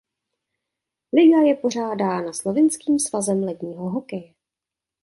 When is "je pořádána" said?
1.41-2.33